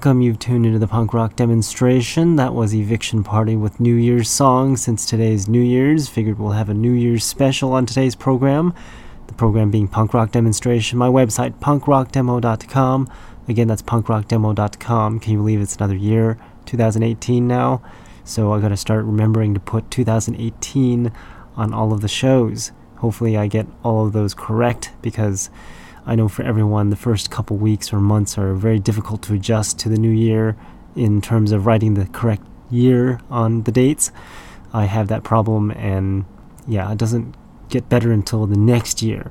[0.00, 0.22] welcome.
[0.22, 2.36] You've tuned into the punk rock demonstration.
[2.36, 4.78] That was Eviction Party with New Year's song.
[4.78, 8.72] Since today's New Year's, figured we'll have a New Year's special on today's program.
[9.26, 10.98] The program being Punk Rock Demonstration.
[10.98, 13.12] My website, punkrockdemo.com.
[13.46, 15.20] Again, that's punkrockdemo.com.
[15.20, 16.38] Can you believe it's another year?
[16.64, 17.82] 2018 now.
[18.24, 21.12] So I gotta start remembering to put 2018
[21.56, 22.72] on all of the shows.
[22.96, 25.50] Hopefully, I get all of those correct because
[26.06, 29.78] I know for everyone, the first couple weeks or months are very difficult to adjust
[29.80, 30.56] to the new year
[30.96, 34.10] in terms of writing the correct year on the dates.
[34.72, 36.24] I have that problem, and
[36.66, 37.34] yeah, it doesn't
[37.68, 39.30] get better until the next year.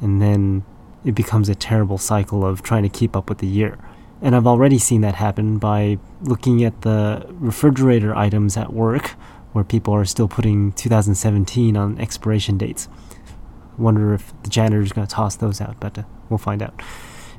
[0.00, 0.64] And then
[1.04, 3.78] it becomes a terrible cycle of trying to keep up with the year.
[4.22, 9.10] And I've already seen that happen by looking at the refrigerator items at work
[9.52, 12.88] where people are still putting 2017 on expiration dates.
[13.78, 16.80] Wonder if the janitor's going to toss those out, but uh, we'll find out.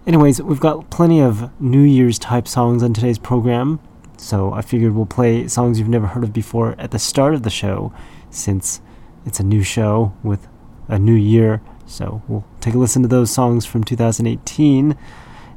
[0.08, 3.80] Anyways, we've got plenty of New Year's type songs on today's program,
[4.18, 7.44] so I figured we'll play songs you've never heard of before at the start of
[7.44, 7.94] the show,
[8.30, 8.82] since
[9.26, 10.48] it's a new show with
[10.88, 11.62] a new year.
[11.88, 14.98] So we'll take a listen to those songs from 2018,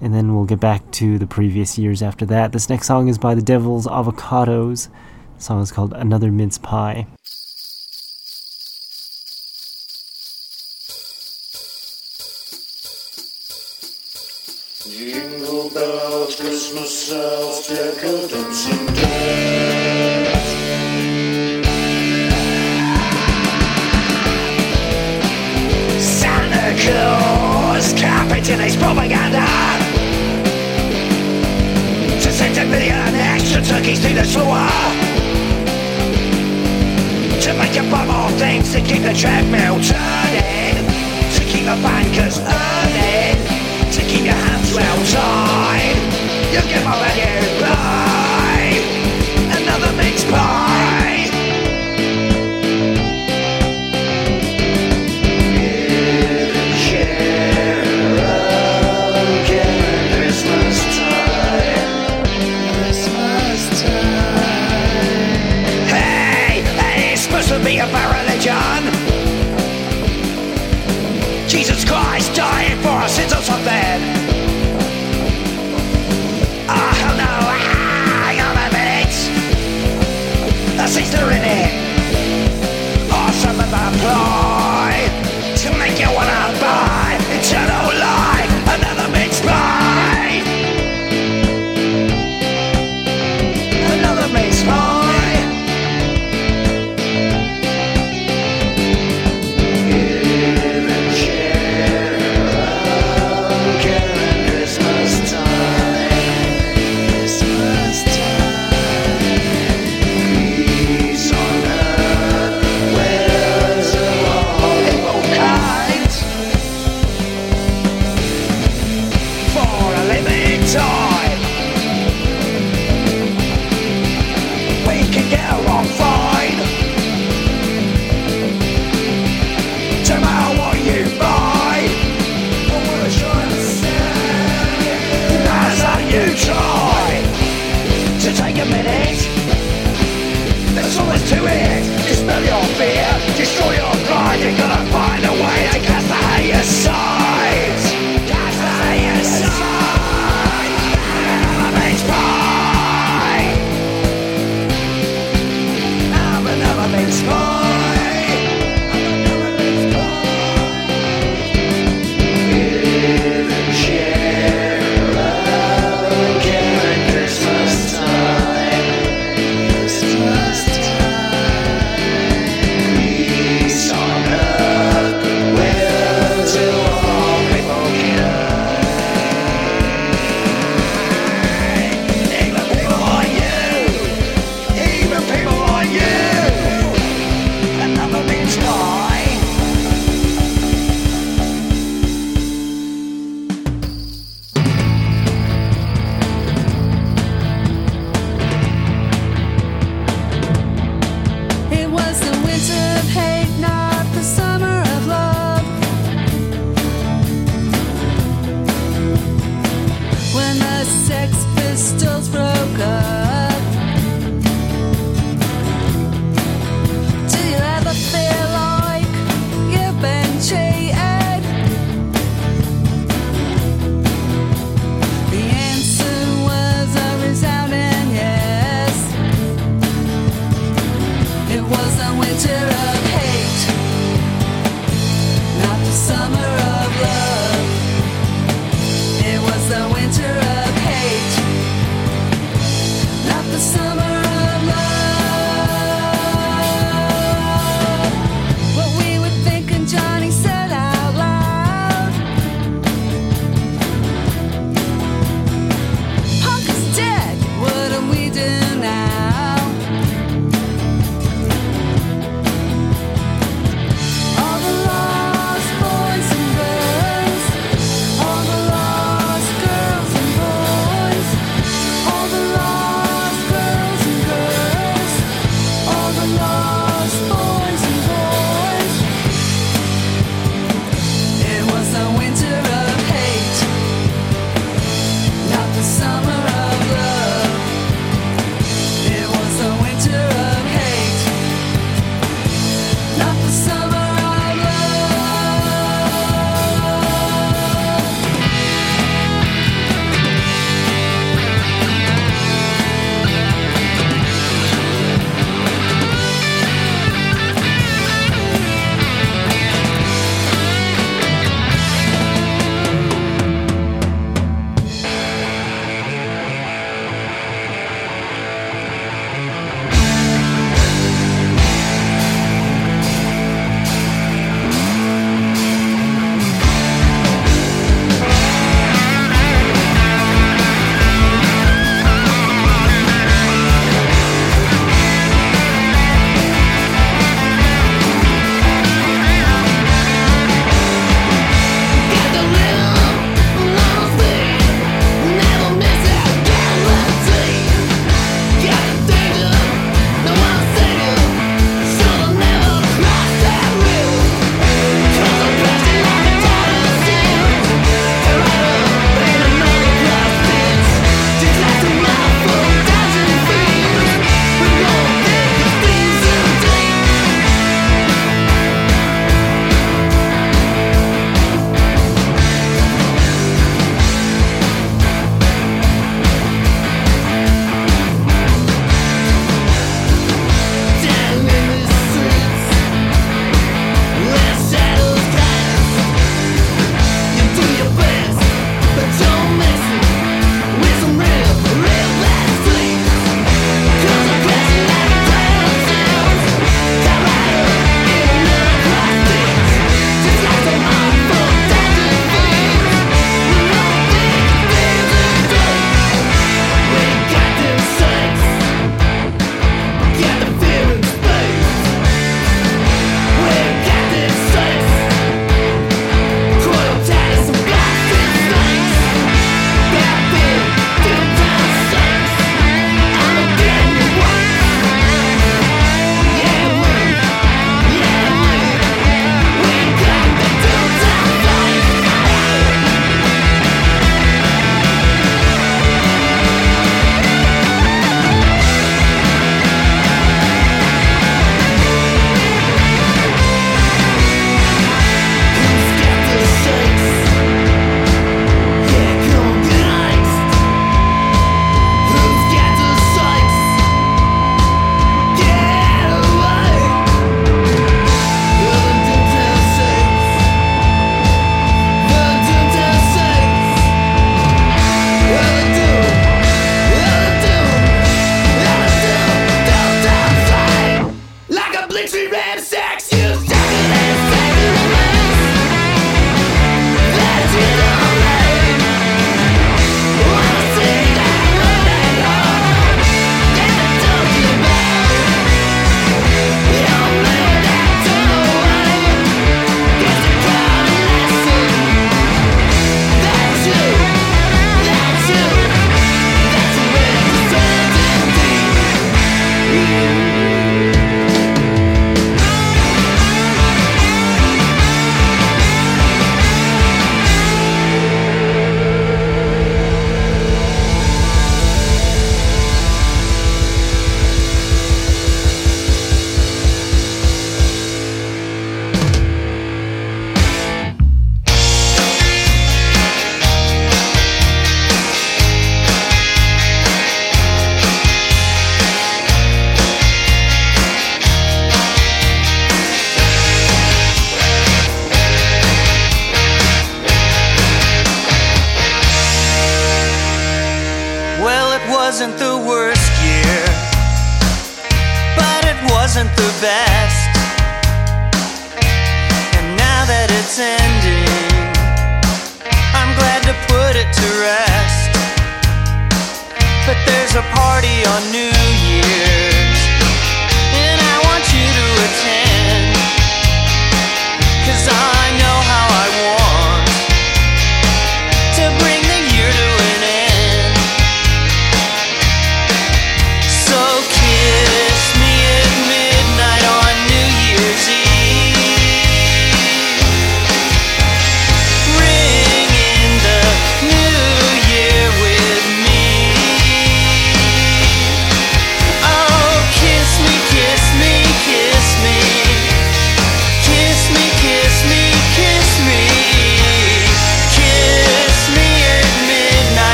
[0.00, 2.52] and then we'll get back to the previous years after that.
[2.52, 4.88] This next song is by the Devil's Avocados.
[5.36, 7.06] The song is called Another Mince Pie.
[15.70, 20.42] Bells, Christmas bells, decadence and death.
[26.00, 29.46] Santa Claus his propaganda.
[32.22, 34.66] To send a million extra turkeys to the floor
[37.40, 40.86] To make you buy more things to keep the treadmill turning.
[41.36, 43.38] To keep the bankers earning.
[43.92, 47.61] To keep your hands well tied You give up and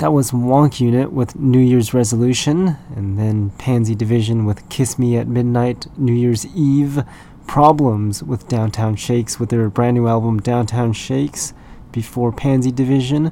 [0.00, 5.18] That was Wonk Unit with New Year's Resolution, and then Pansy Division with Kiss Me
[5.18, 7.04] at Midnight, New Year's Eve,
[7.46, 11.52] Problems with Downtown Shakes with their brand new album Downtown Shakes
[11.92, 13.30] before Pansy Division,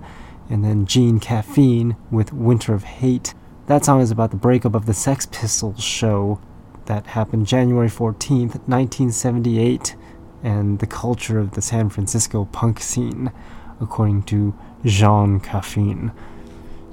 [0.51, 3.33] and then Jean Caffeine with Winter of Hate.
[3.65, 6.39] That song is about the breakup of the Sex Pistols show
[6.85, 9.97] that happened January 14th, 1978,
[10.43, 13.33] and the culture of the San Francisco punk scene,
[13.81, 16.13] according to Jean Caffeine.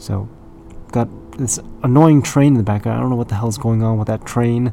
[0.06, 0.30] So,
[0.92, 1.10] got
[1.40, 3.00] this annoying train in the background.
[3.00, 4.72] I don't know what the hell's going on with that train.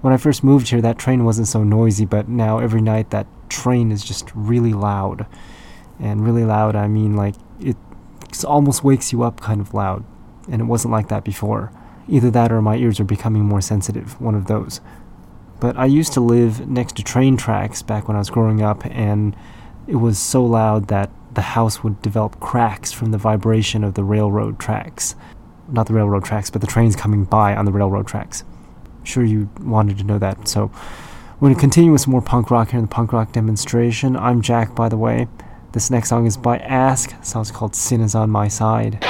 [0.00, 3.28] When I first moved here, that train wasn't so noisy, but now every night that
[3.48, 5.24] train is just really loud.
[6.00, 7.76] And really loud, I mean like it
[8.44, 10.04] almost wakes you up kind of loud.
[10.50, 11.70] And it wasn't like that before.
[12.08, 14.80] Either that or my ears are becoming more sensitive, one of those.
[15.60, 18.84] But I used to live next to train tracks back when I was growing up,
[18.86, 19.36] and
[19.86, 24.04] it was so loud that the house would develop cracks from the vibration of the
[24.04, 25.14] railroad tracks.
[25.68, 28.44] Not the railroad tracks, but the trains coming by on the railroad tracks.
[29.04, 30.70] Sure you wanted to know that, so
[31.40, 34.16] we're going to continue with some more punk rock here in the punk rock demonstration.
[34.16, 35.26] I'm Jack, by the way.
[35.72, 37.14] This next song is by Ask.
[37.24, 39.02] Sounds called Sin is on My Side.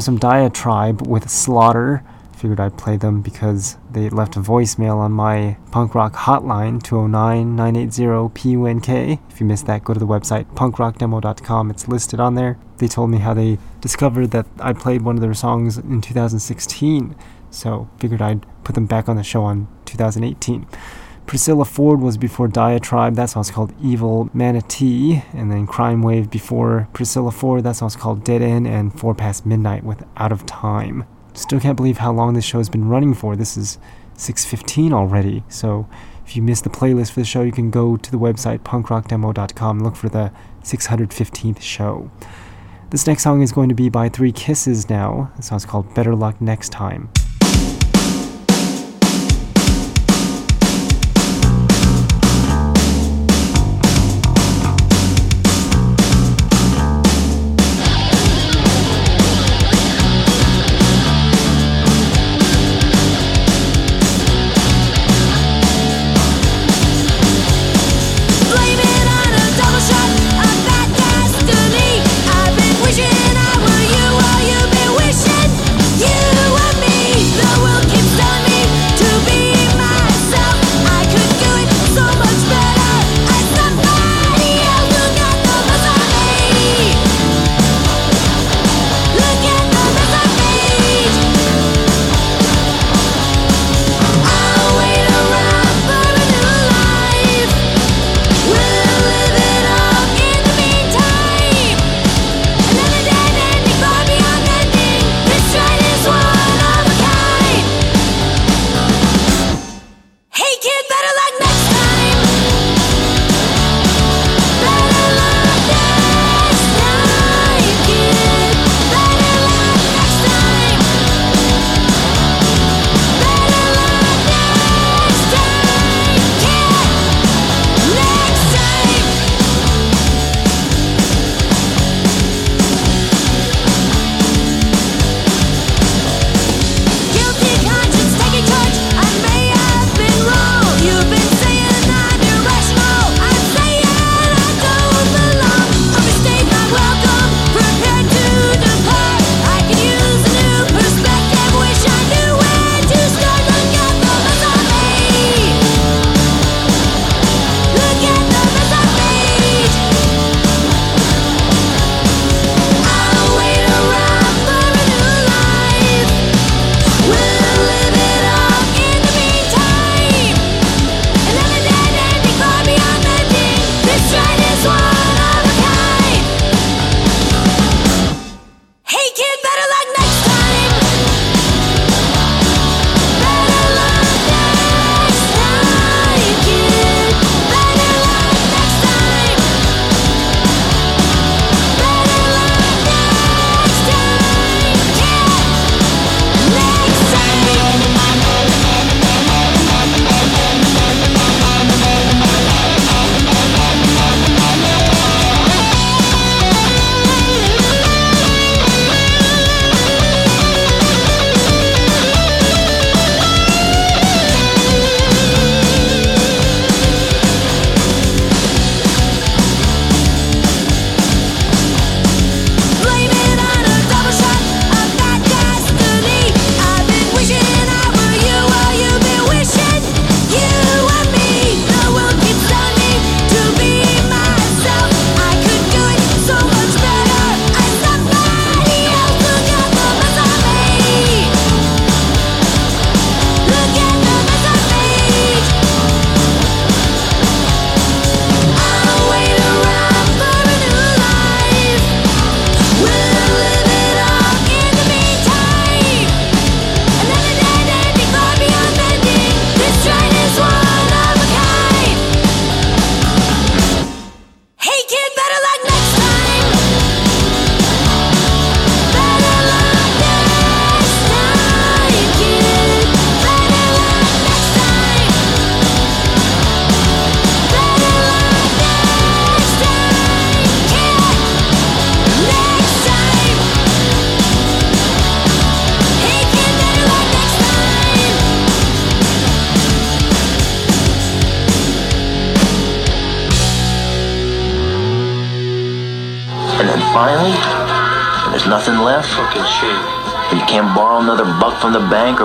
[0.00, 2.02] Some diatribe with Slaughter.
[2.36, 7.56] Figured I'd play them because they left a voicemail on my punk rock hotline 209
[7.56, 9.20] 980 PUNK.
[9.28, 11.70] If you missed that, go to the website punkrockdemo.com.
[11.70, 12.56] It's listed on there.
[12.76, 17.16] They told me how they discovered that I played one of their songs in 2016,
[17.50, 20.66] so figured I'd put them back on the show on 2018.
[21.28, 26.88] Priscilla Ford was before Diatribe, that song's called Evil Manatee, and then Crime Wave before
[26.94, 31.04] Priscilla Ford, that song's called Dead End, and Four Past Midnight with Out of Time.
[31.34, 33.36] Still can't believe how long this show has been running for.
[33.36, 33.78] This is
[34.16, 35.44] 6:15 already.
[35.48, 35.86] So
[36.24, 39.76] if you missed the playlist for the show, you can go to the website punkrockdemo.com
[39.76, 40.32] and look for the
[40.64, 42.10] 615th show.
[42.88, 45.30] This next song is going to be by Three Kisses now.
[45.36, 47.10] The song's called Better Luck Next Time.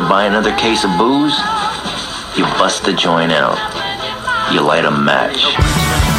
[0.09, 1.37] Buy another case of booze?
[2.37, 3.57] You bust the joint out.
[4.53, 6.12] You light a match.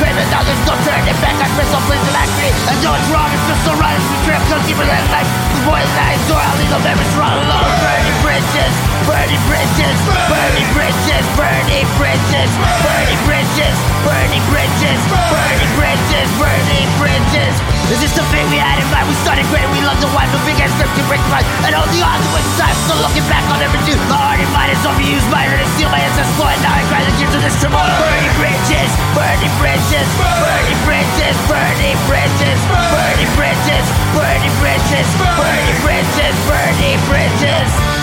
[0.00, 3.08] And now there's no turning back I press on place of activity I know it's
[3.12, 5.94] wrong, it's just so right It's the trip, so deeper than life The boy is
[6.00, 8.74] eyes, door, I'll leave the memories run alone Burning bridges,
[9.04, 9.98] burning bridges
[10.32, 17.54] Burning bridges, burning bridges Burning bridges, burning bridges Burning bridges, burning bridges.
[17.90, 19.10] This Is the fate we had in mind?
[19.10, 21.88] We started great, we loved the wine But big ass to break mind And all
[21.90, 25.26] the odds with time Still looking back on everything My heart and mind is overused
[25.28, 27.98] My heart is steal my ancestors blood Now I cry the tears of this tomorrow.
[27.98, 37.00] Burning bridges, burning bridges Burning bridges, burning bridges Burning bridges, burning bridges Burning bridges, burning
[37.10, 37.99] bridges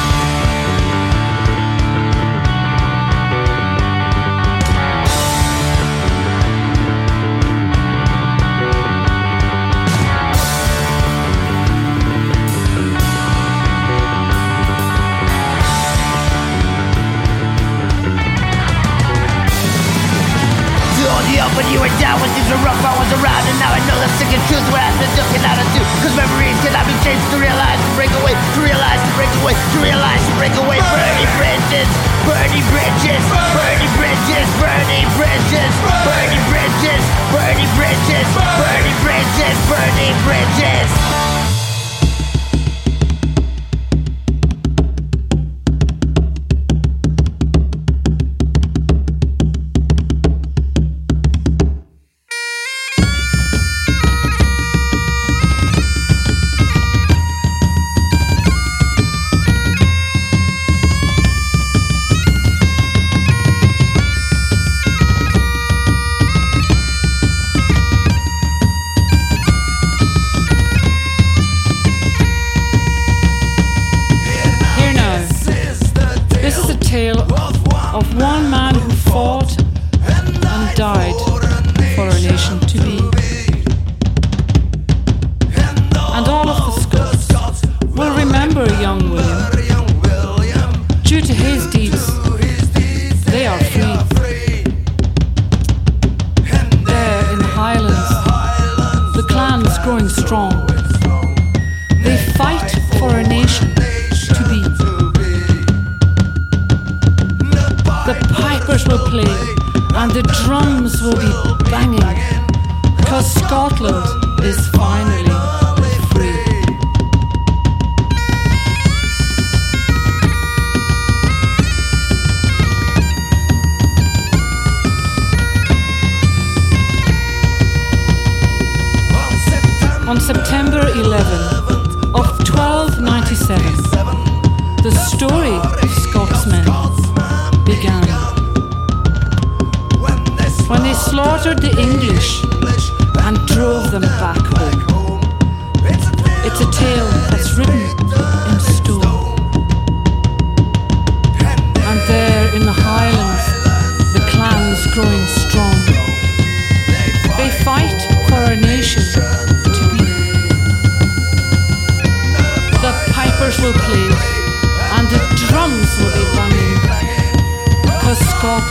[22.01, 24.63] down When things were rough, I was around And now I know the second truth
[24.73, 27.91] Where I've been looking out of do Cause memories cannot be changed To realize, to
[27.97, 30.79] break away To realize, to break away To realize, to break away.
[30.79, 31.89] Burning bridges,
[32.25, 33.23] burning bridges
[33.53, 35.73] Burning bridges, burning bridges
[36.05, 41.26] Burning bridges, burning bridges Burning bridges, burning bridges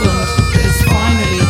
[0.07, 1.46] Scotland is finally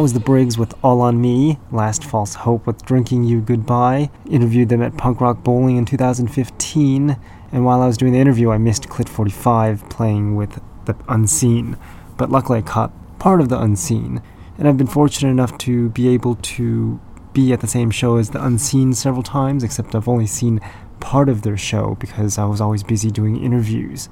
[0.00, 4.08] that was the Briggs with All on Me, Last False Hope with Drinking You Goodbye.
[4.24, 7.18] Interviewed them at Punk Rock Bowling in 2015,
[7.52, 11.76] and while I was doing the interview, I missed Clit 45 playing with the Unseen,
[12.16, 14.22] but luckily I caught part of the Unseen.
[14.56, 16.98] And I've been fortunate enough to be able to
[17.34, 20.60] be at the same show as the Unseen several times, except I've only seen
[21.00, 24.08] part of their show because I was always busy doing interviews.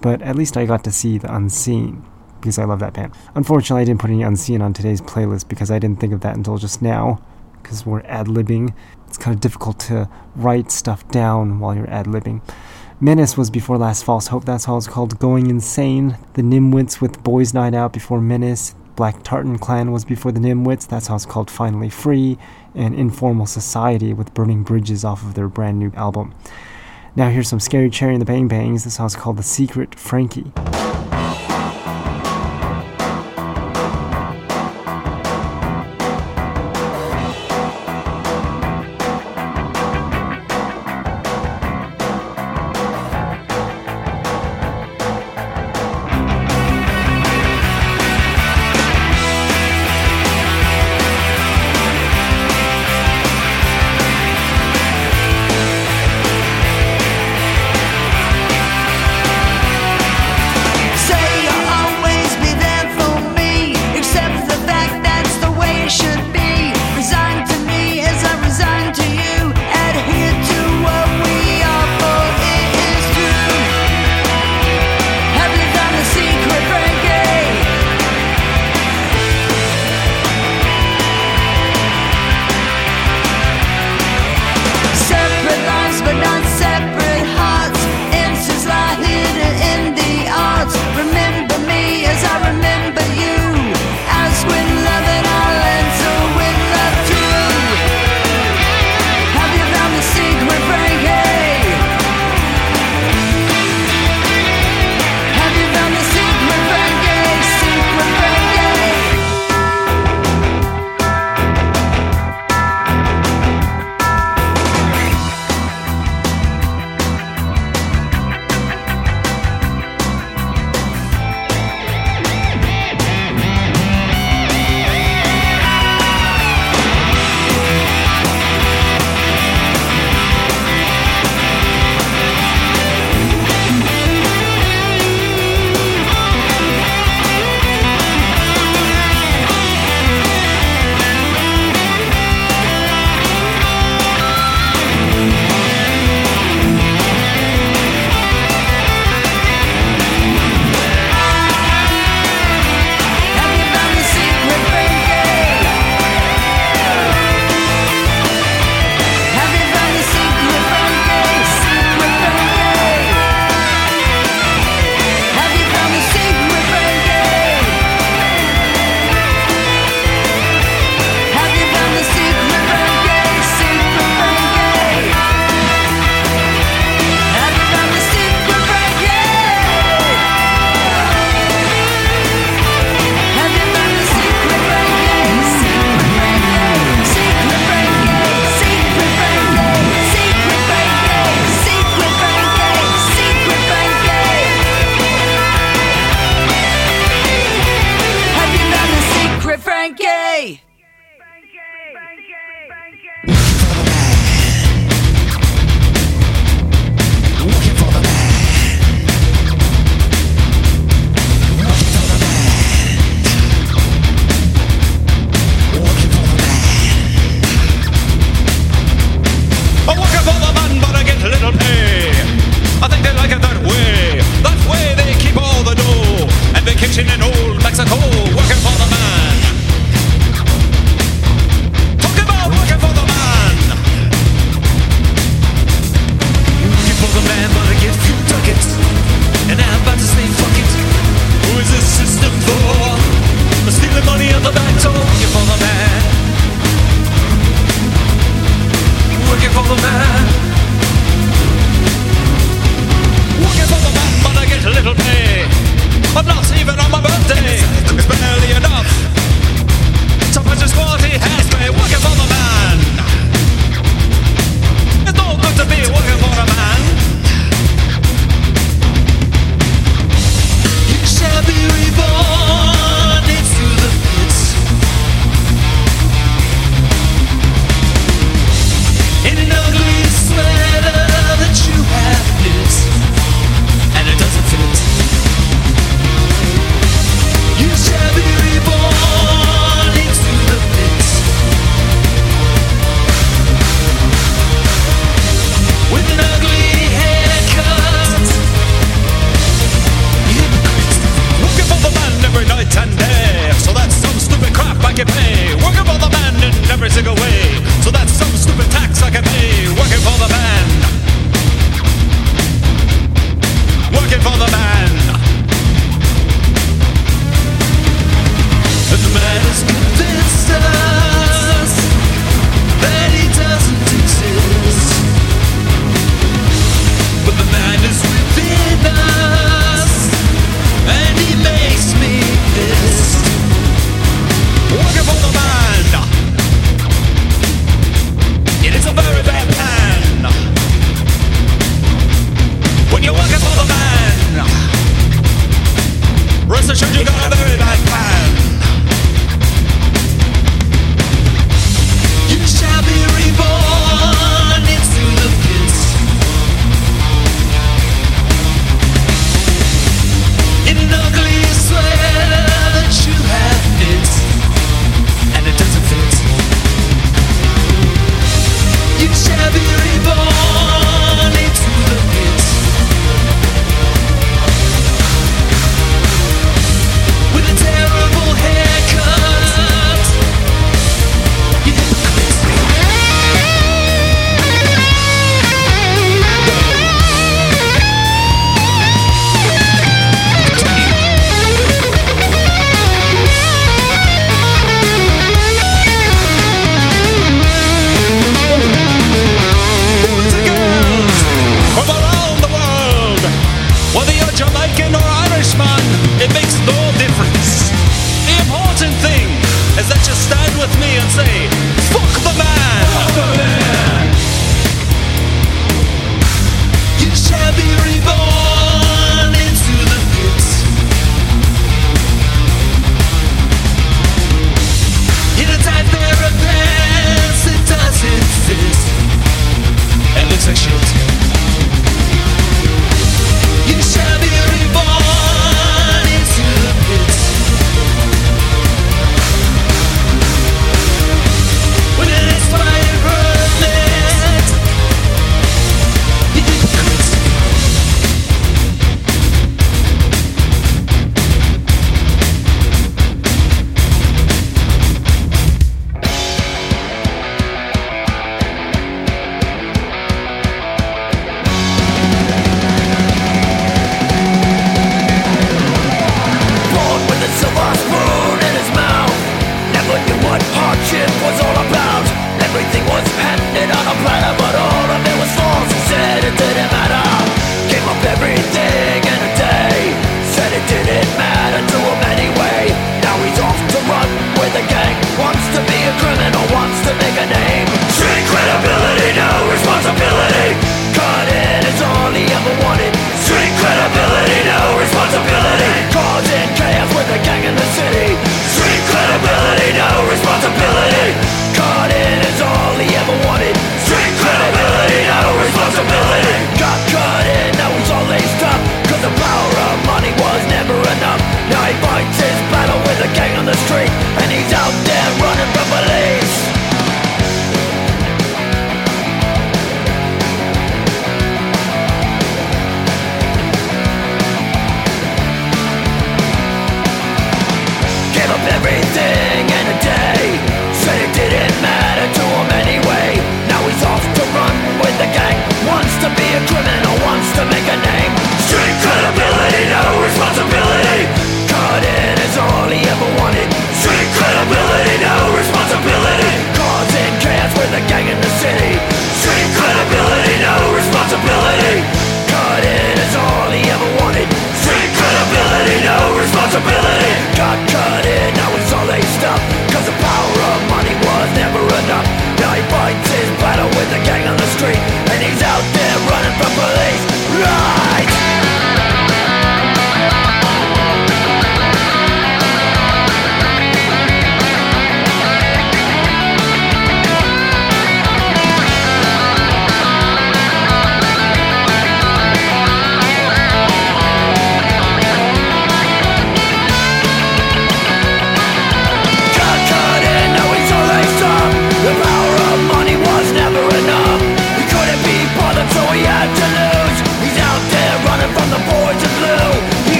[0.00, 2.04] But at least I got to see the Unseen
[2.40, 3.12] because I love that band.
[3.34, 6.36] Unfortunately, I didn't put any Unseen on today's playlist because I didn't think of that
[6.36, 7.20] until just now
[7.62, 8.74] because we're ad libbing.
[9.06, 12.40] It's kind of difficult to write stuff down while you're ad libbing.
[13.00, 16.16] Menace was before Last False Hope, that's how it's called Going Insane.
[16.34, 18.74] The Nimwits with Boys Night Out before Menace.
[18.96, 22.38] Black Tartan Clan was before the Nimwits, that's how it's called Finally Free.
[22.74, 26.34] And Informal Society with Burning Bridges off of their brand new album.
[27.14, 30.52] Now here's some Scary Cherry and the Bang Bangs, this song's called The Secret Frankie.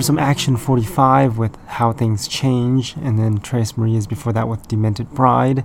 [0.00, 4.48] There was some Action 45 with How Things Change, and then Tres Marias before that
[4.48, 5.62] with Demented Pride.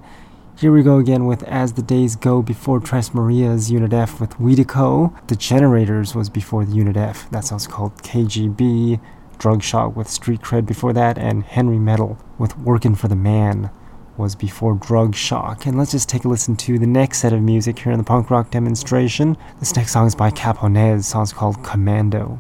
[0.58, 4.32] Here we go again with As the Days Go before Tres Marias Unit F with
[4.32, 5.16] Weedico.
[5.28, 7.32] The Generators was before the Unit F.
[7.32, 9.00] That song's called KGB.
[9.38, 13.70] Drug Shot with Street Cred before that, and Henry Metal with Working for the Man
[14.18, 15.66] was before Drug Shock.
[15.66, 18.04] And let's just take a listen to the next set of music here in the
[18.04, 19.38] punk rock demonstration.
[19.62, 21.06] This next song is by Caponez.
[21.06, 22.38] Song's called Commando.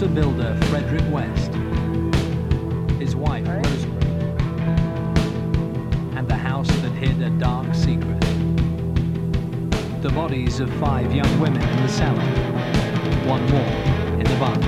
[0.00, 1.52] master builder Frederick West,
[2.98, 3.66] his wife right.
[3.66, 4.04] Rosemary,
[6.16, 8.20] and the house that hid a dark secret.
[10.00, 12.22] The bodies of five young women in the cellar,
[13.26, 13.74] one more
[14.18, 14.62] in the barn.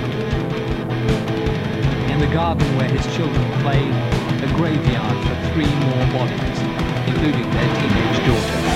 [2.10, 3.94] In the garden where his children played,
[4.42, 6.58] a graveyard for three more bodies,
[7.08, 8.71] including their teenage daughter.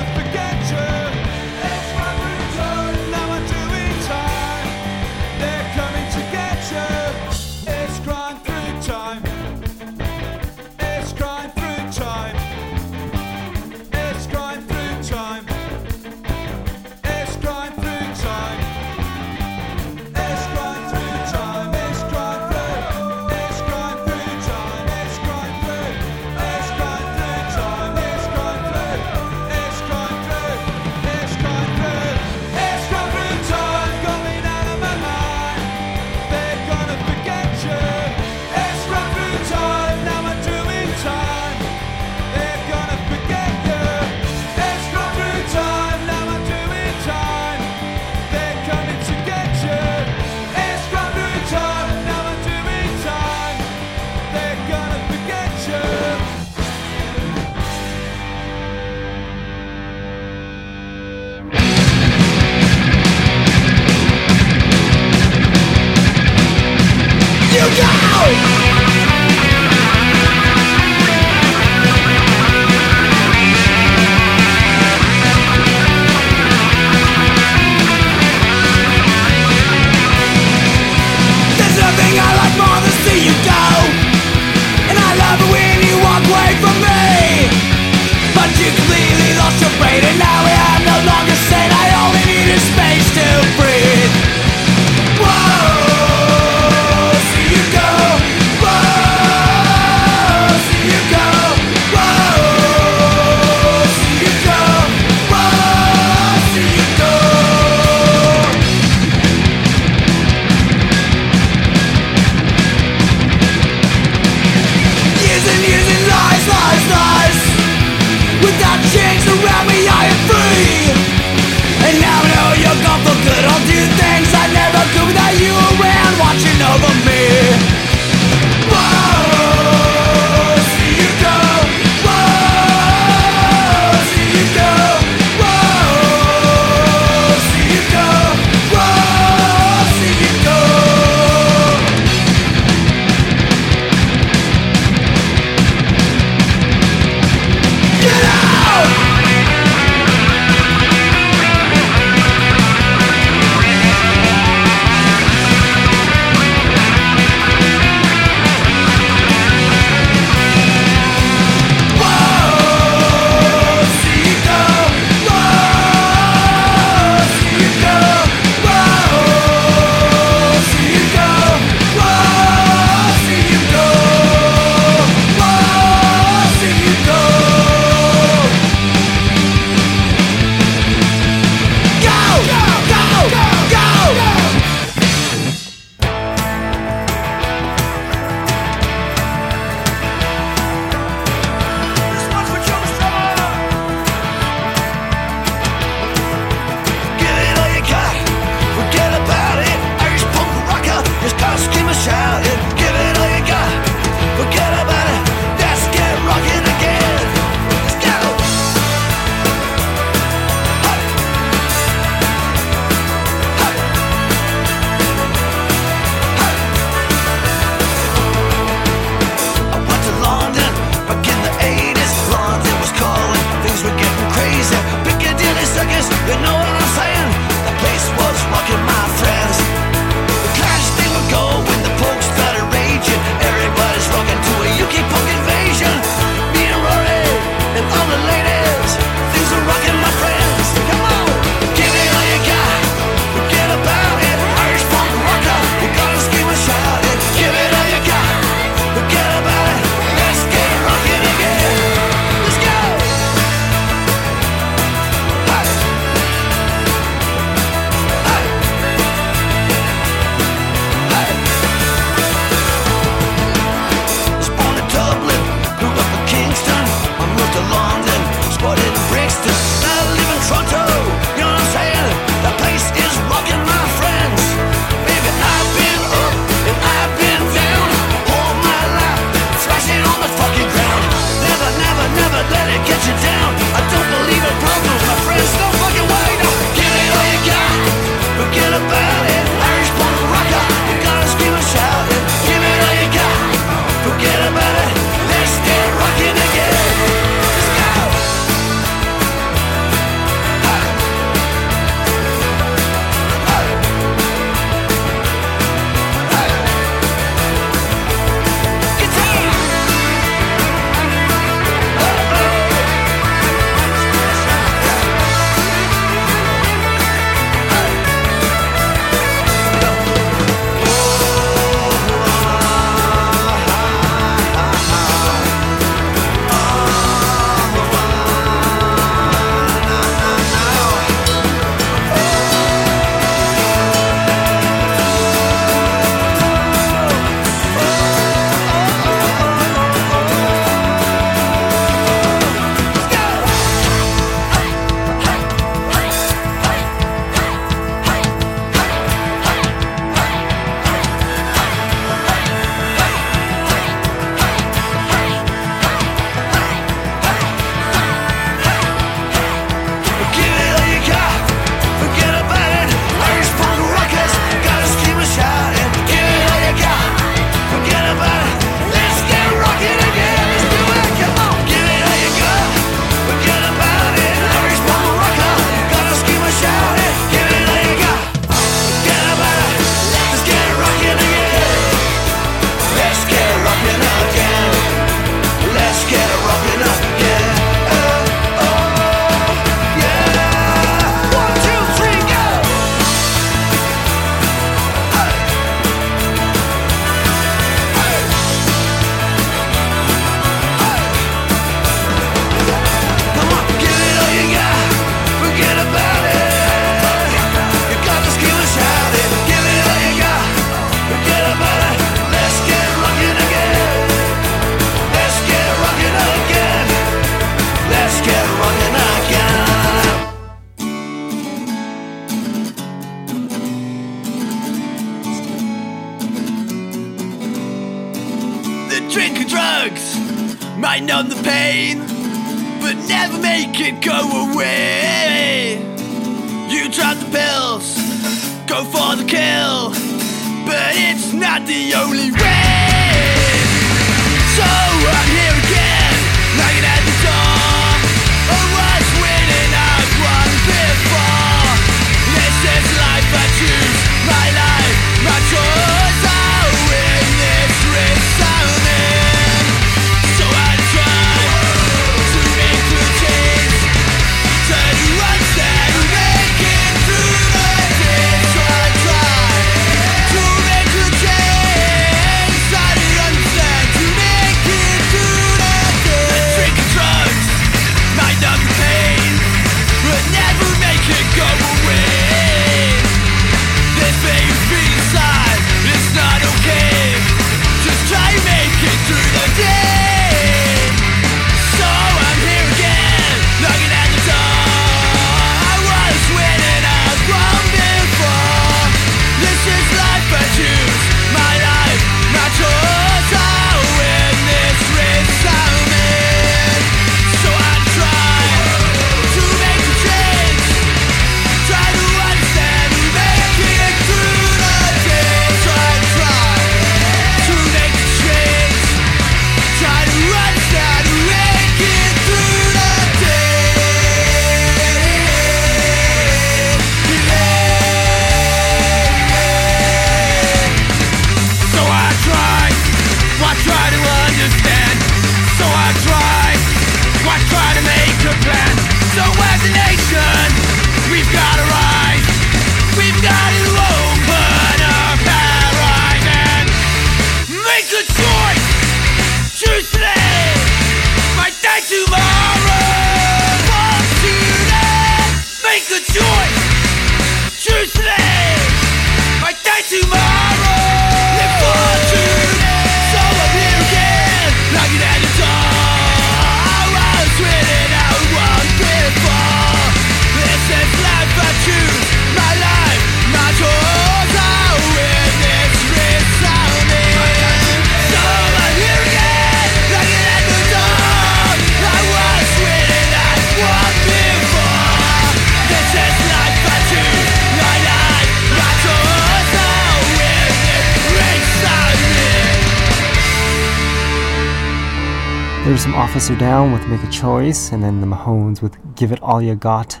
[595.68, 599.12] There was some Officer Down with Make a Choice, and then the Mahones with Give
[599.12, 600.00] It All You Got.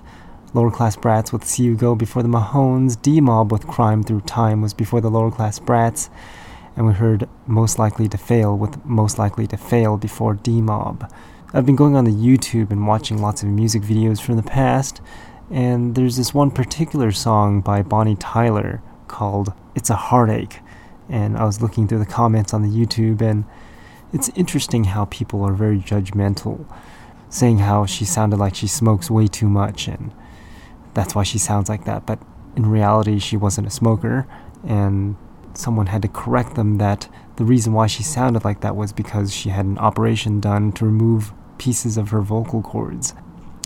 [0.54, 2.96] Lower Class Brats with See You Go before the Mahones.
[3.02, 6.08] D Mob with Crime Through Time was before the Lower Class Brats.
[6.74, 11.12] And we heard Most Likely to Fail with Most Likely to Fail before D Mob.
[11.52, 15.02] I've been going on the YouTube and watching lots of music videos from the past,
[15.50, 20.60] and there's this one particular song by Bonnie Tyler called It's a Heartache.
[21.10, 23.44] And I was looking through the comments on the YouTube, and
[24.12, 26.66] it's interesting how people are very judgmental,
[27.28, 30.12] saying how she sounded like she smokes way too much and
[30.94, 32.06] that's why she sounds like that.
[32.06, 32.18] But
[32.56, 34.26] in reality, she wasn't a smoker,
[34.66, 35.16] and
[35.54, 39.32] someone had to correct them that the reason why she sounded like that was because
[39.32, 43.14] she had an operation done to remove pieces of her vocal cords.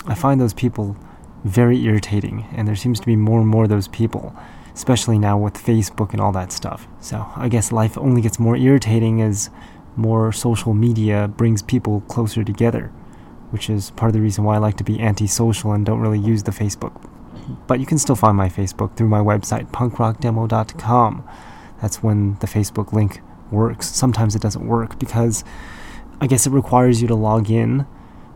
[0.07, 0.97] I find those people
[1.45, 4.37] very irritating, and there seems to be more and more of those people,
[4.75, 6.87] especially now with Facebook and all that stuff.
[7.01, 9.49] So I guess life only gets more irritating as
[9.97, 12.89] more social media brings people closer together,
[13.51, 16.19] which is part of the reason why I like to be antisocial and don't really
[16.19, 17.09] use the Facebook.
[17.67, 21.29] But you can still find my Facebook through my website, punkrockdemo.com.
[21.81, 23.21] That's when the Facebook link
[23.51, 23.89] works.
[23.89, 25.45] Sometimes it doesn't work because
[26.21, 27.87] I guess it requires you to log in,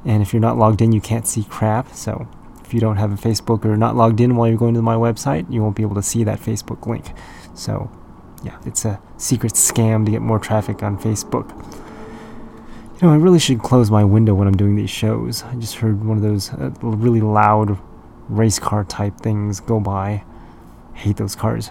[0.04, 1.94] and if you're not logged in, you can't see crap.
[1.94, 2.28] So
[2.64, 4.96] if you don't have a Facebook or not logged in while you're going to my
[4.96, 7.12] website, you won't be able to see that Facebook link.
[7.54, 7.90] So
[8.42, 11.50] yeah, it's a secret scam to get more traffic on Facebook.
[13.00, 15.42] You know, I really should close my window when I'm doing these shows.
[15.42, 17.78] I just heard one of those uh, really loud
[18.28, 20.24] race car type things go by.
[20.94, 21.70] Hate those cars.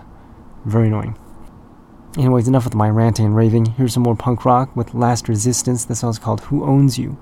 [0.65, 1.17] Very annoying.
[2.17, 3.65] Anyways, enough with my ranting and raving.
[3.65, 5.85] Here's some more punk rock with Last Resistance.
[5.85, 7.17] This song's called Who Owns You?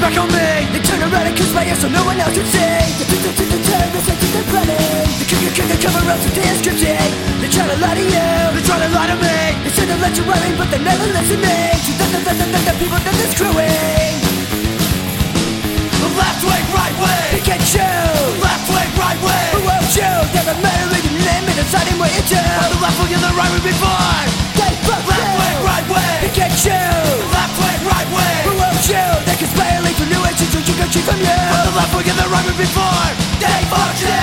[0.00, 2.48] Back on me They turn around and kiss my ear so no one else can
[2.48, 5.78] see think they think they turn, they say they're planning They kick your kick, they
[5.78, 7.08] cover up so they're scripted
[7.44, 9.98] They try to lie to you, they try to lie to me They say they
[10.00, 13.00] let you worry, but they never listening To the, the, the, the, the, the people
[13.04, 14.16] that they're screwing
[16.00, 20.12] The Left wing, right wing They can't choose Left wing, right wing Who owns you?
[20.32, 22.40] Never matter in your name, and inside what you do.
[22.40, 24.16] On the left wing and the right wing before.
[24.56, 25.36] They fuck Left you.
[25.36, 26.18] wing, right wing.
[26.24, 27.39] They get you.
[28.90, 29.06] You?
[29.26, 31.38] They conspire leave for new agents who you can cheat from you.
[31.54, 33.06] On the left wing and the right before.
[33.38, 34.18] They fuck you.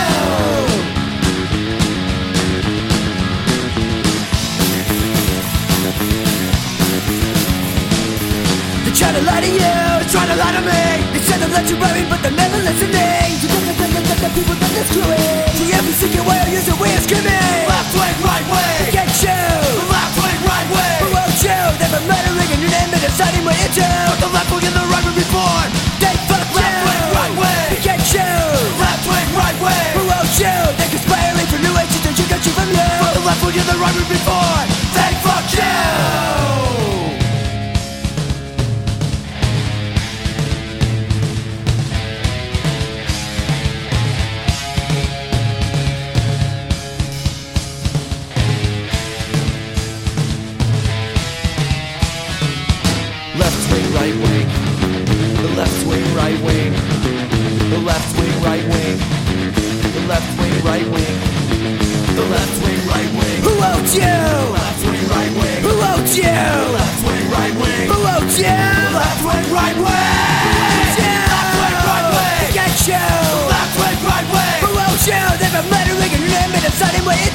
[8.84, 10.84] They try to lie to you, they try to lie to me.
[11.16, 13.40] They said they'll let you worry, but they're never listening.
[13.48, 15.48] Got the, the, got the people that they're screwing.
[15.56, 17.32] For every single way, use a way of screaming.
[17.72, 18.80] Left wing, right wing.
[18.84, 19.40] They get you.
[19.88, 21.00] Left wing, right wing.
[21.04, 21.60] Who owns you?
[21.80, 22.27] They've been
[23.18, 23.90] murdering and your deciding what you do.
[24.14, 25.62] On the left wing and the right wing before.
[26.00, 26.86] They fuck Left you.
[26.86, 27.70] wing, right wing.
[27.74, 28.30] They get you.
[28.78, 29.92] Left wing, right wing.
[29.98, 30.58] Who owns you?
[30.78, 32.90] They conspiring for new agents that you can cheat from you.
[33.06, 34.60] On the left wing and the right wing before.
[34.94, 36.57] They fuck you.
[56.18, 56.74] Right wing.
[57.70, 58.98] The left wing, right wing.
[59.94, 61.16] The left wing, right wing.
[62.18, 63.38] The left wing, right wing.
[63.46, 64.18] Who owns you?
[64.58, 65.62] Left wing, right wing.
[65.62, 66.38] Who owns you?
[66.74, 67.86] Left wing, right wing.
[67.94, 68.58] Who owns you?
[68.98, 70.18] Left wing, right wing.
[70.98, 72.50] Left wing, right wing.
[72.58, 73.06] Get you.
[73.54, 74.60] Left wing, right wing.
[74.66, 75.22] Who owns you?
[75.38, 77.30] They've been murdering and your name and deciding what you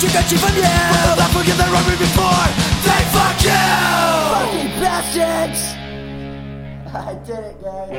[0.00, 0.62] for new agents you can cheat from you.
[0.62, 2.46] On the left wing and the right before.
[2.84, 3.64] They fuck you.
[4.34, 5.60] Fucking bastards!
[6.94, 7.90] I did it, guys.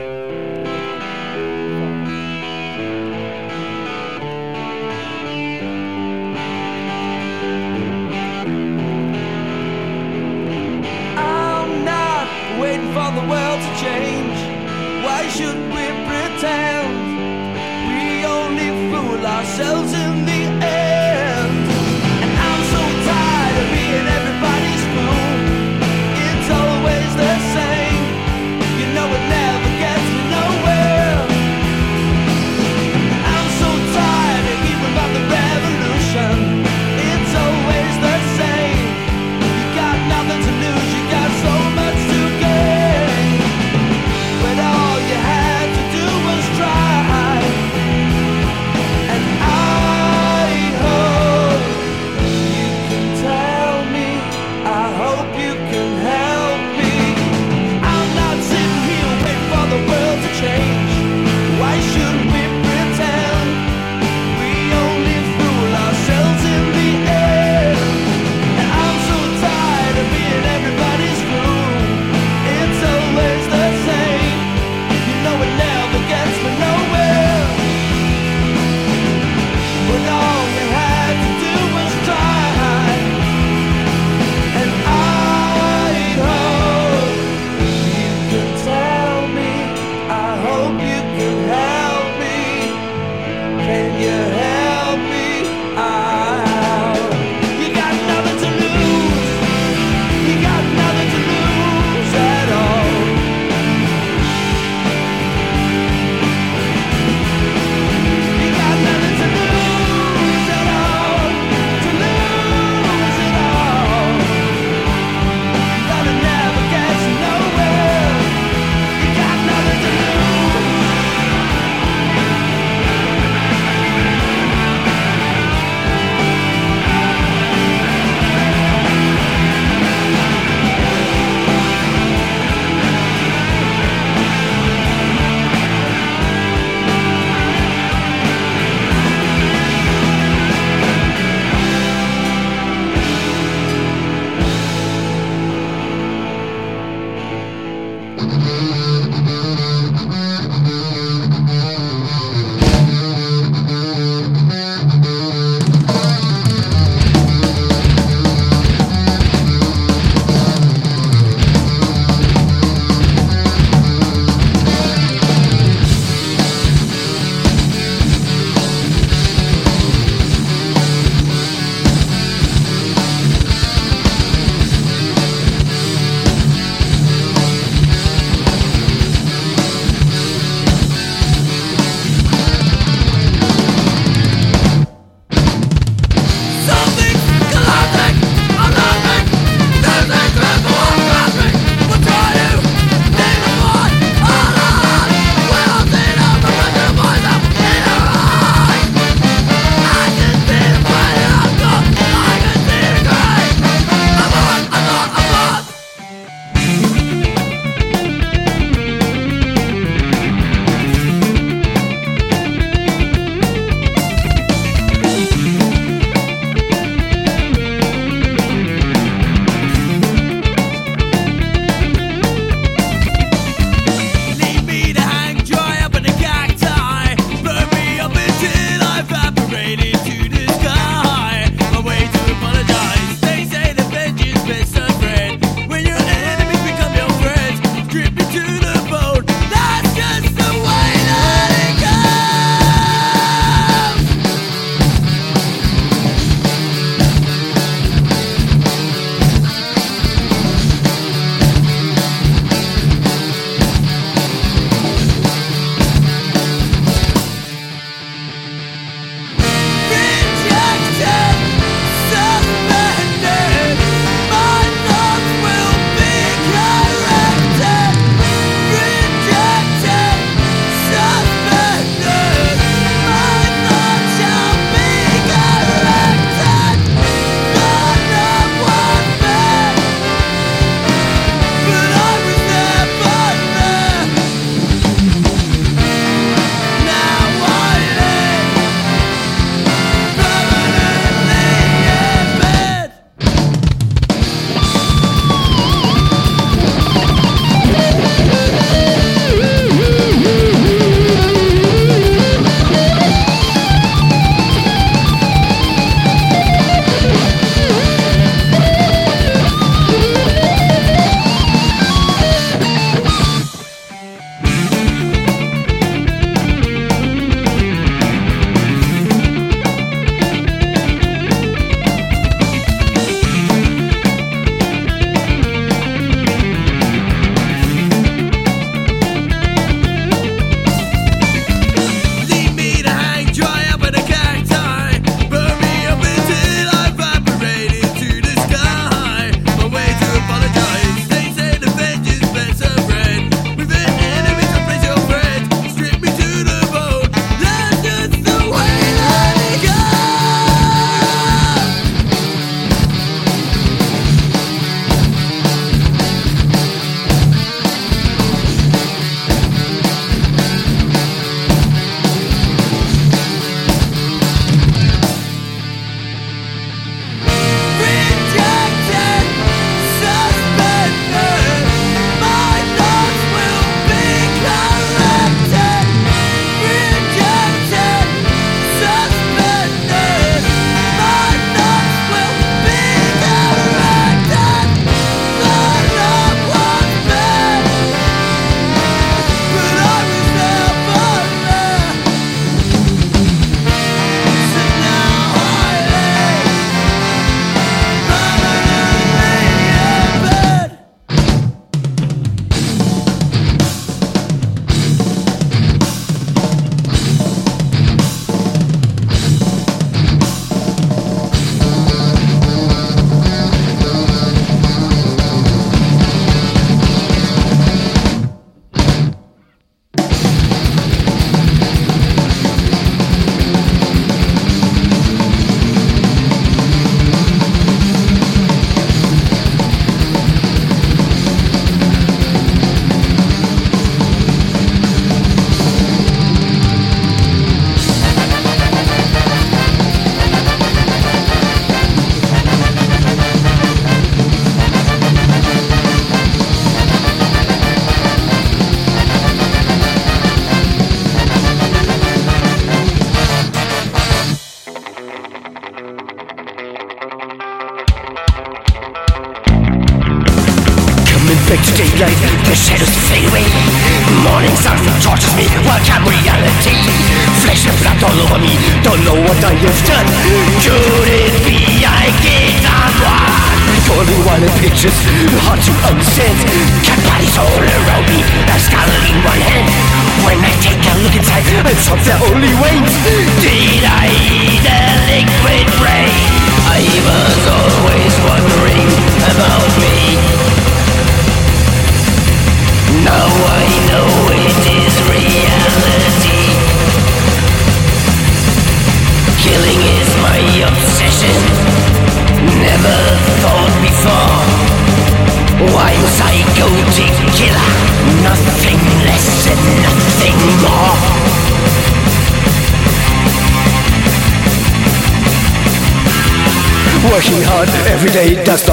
[11.17, 12.27] I'm not
[12.59, 14.39] waiting for the world to change.
[15.03, 16.95] Why should we pretend?
[17.87, 20.08] We only fool ourselves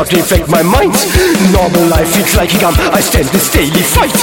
[0.07, 0.95] not reflect my mind.
[1.51, 2.75] Normal life feels like a gun.
[2.95, 4.15] I stand this daily fight.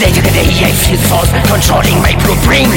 [0.00, 2.68] Later the day, I feel force controlling my brain.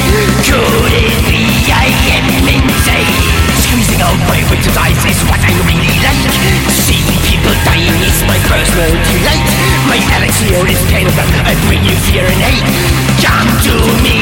[0.44, 3.16] Could it be I am insane?
[3.64, 6.20] Squeezing out my to die is what I really like.
[6.84, 9.48] Seeing people dying is my personal delight.
[9.88, 11.08] My elixir is pain.
[11.08, 12.66] I bring you fear and hate.
[13.24, 13.74] Come to
[14.04, 14.19] me,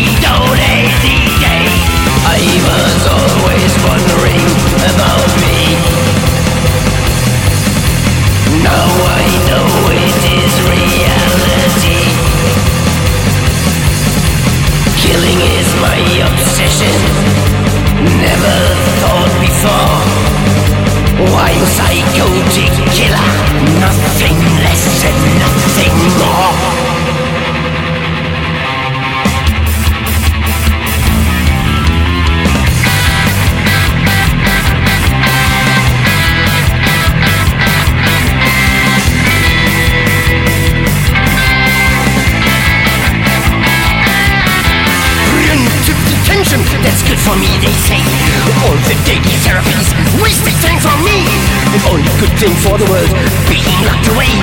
[52.19, 53.13] good thing for the world,
[53.47, 54.35] being locked away.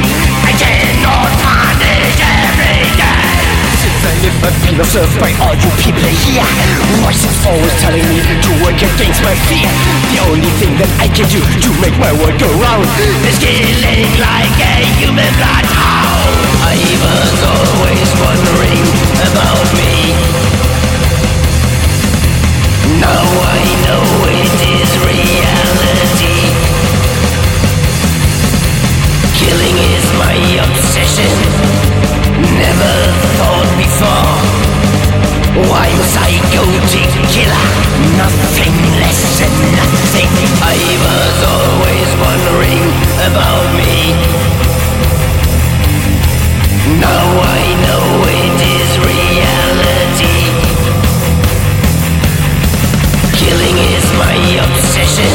[0.47, 3.35] I cannot find it every day.
[3.83, 6.47] Since I live, I've been observed by all you people here.
[7.03, 9.67] Voices always telling me to work against my fear.
[10.15, 12.87] The only thing that I can do to make my world go round
[13.27, 16.31] is killing like a human bloodhound.
[16.63, 18.87] I was always wondering
[19.19, 20.15] about me.
[23.03, 24.74] Now I know it is
[31.15, 31.31] obsession.
[32.59, 32.95] Never
[33.39, 34.35] thought before.
[35.71, 37.01] Why must I go to
[37.31, 37.67] killer?
[38.19, 40.31] Nothing less and nothing.
[40.59, 40.75] I
[41.05, 42.83] was always wondering
[43.31, 43.95] about me.
[46.99, 48.05] Now I know
[48.43, 50.39] it is reality.
[53.39, 54.37] Killing is my
[54.67, 55.31] obsession.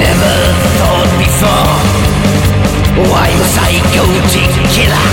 [0.00, 0.36] Never
[0.80, 2.05] thought before.
[2.96, 4.40] Why must I go to
[4.72, 5.06] killer?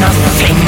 [0.00, 0.67] Nothing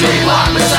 [0.00, 0.69] She want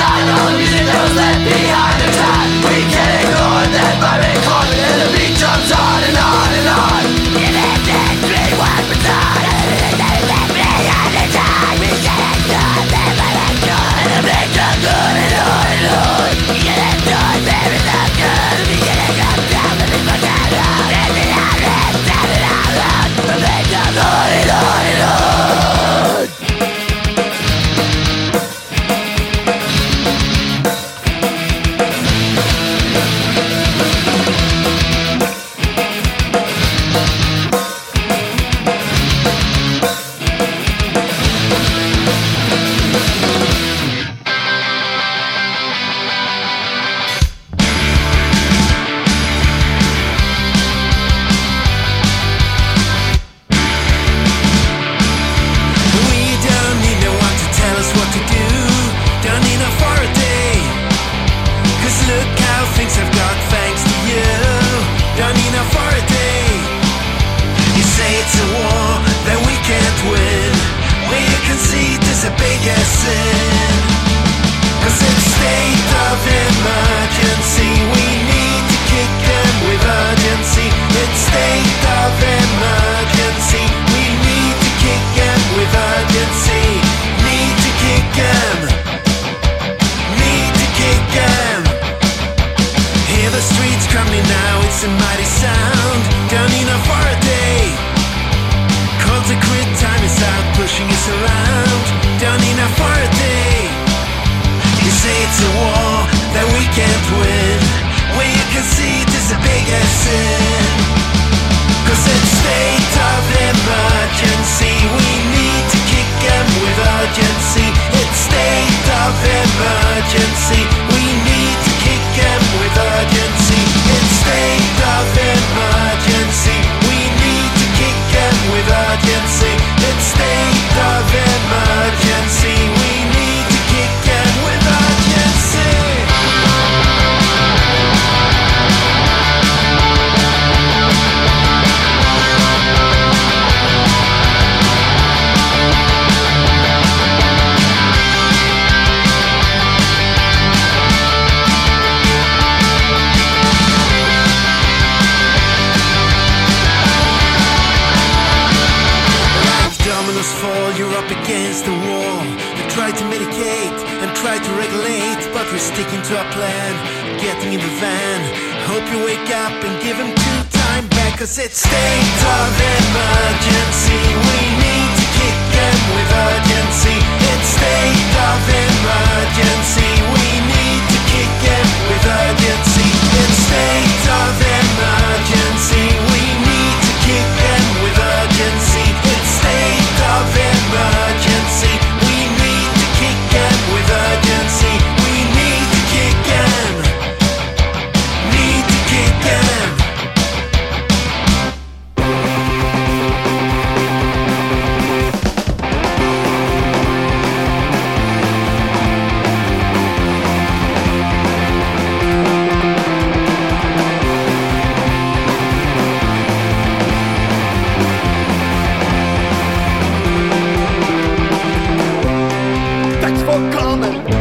[223.26, 224.20] for coming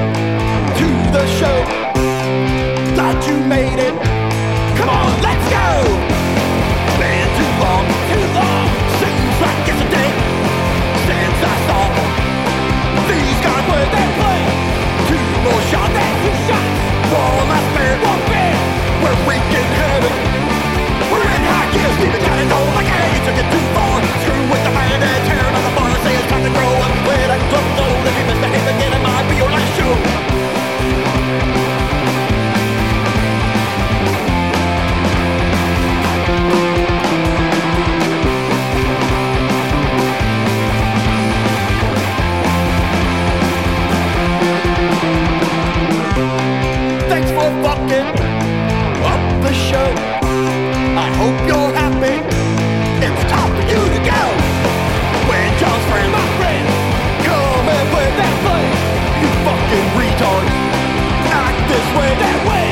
[61.97, 62.67] way, that way.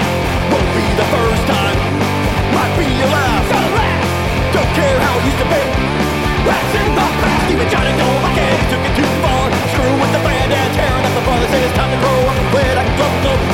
[0.52, 1.78] Won't be the first time.
[2.54, 3.10] Might be your.
[4.54, 5.16] Don't care how
[6.74, 7.46] in the past.
[7.52, 7.94] Even Johnny
[8.38, 8.58] it.
[8.70, 9.44] Took it too far.
[9.74, 10.22] Screw with the
[10.52, 11.24] and tearing up the.
[11.50, 12.76] Say it's time to grow up quit.
[12.78, 12.84] I.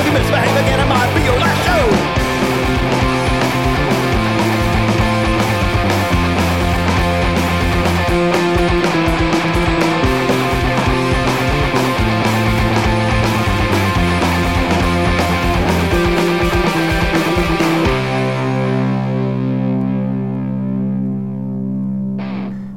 [0.00, 0.12] If you
[0.58, 2.23] again, it might be your last show.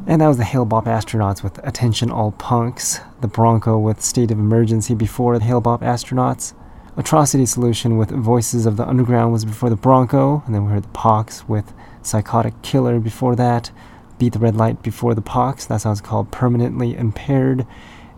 [0.09, 4.31] And that was the Hail Bop Astronauts with Attention All Punks, the Bronco with State
[4.31, 6.53] of Emergency before the Hail Bop Astronauts,
[6.95, 10.85] Atrocity Solution with Voices of the Underground was before the Bronco, and then we heard
[10.85, 11.73] the Pox with
[12.03, 13.69] Psychotic Killer before that,
[14.17, 17.67] Beat the Red Light before the Pox, that sounds called Permanently Impaired,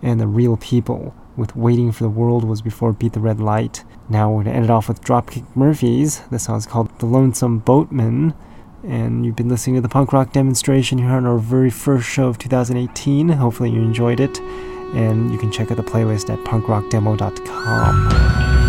[0.03, 3.83] and the Real People with Waiting for the World was before Beat the Red Light.
[4.07, 7.57] Now we're going to end it off with Dropkick Murphys, this song's called The Lonesome
[7.57, 8.35] Boatman,
[8.83, 12.27] and you've been listening to the punk rock demonstration here on our very first show
[12.27, 13.29] of 2018.
[13.29, 18.68] Hopefully, you enjoyed it, and you can check out the playlist at punkrockdemo.com.